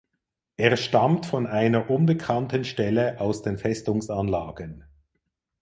Er 0.57 0.77
stammt 0.77 1.27
von 1.27 1.45
einer 1.45 1.91
unbekannten 1.91 2.63
Stelle 2.65 3.19
aus 3.21 3.43
den 3.43 3.59
Festungsanlagen. 3.59 4.83